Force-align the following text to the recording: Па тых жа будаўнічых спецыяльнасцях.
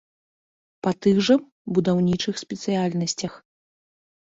Па 0.87 0.93
тых 1.05 1.21
жа 1.29 1.35
будаўнічых 1.77 2.35
спецыяльнасцях. 2.47 3.33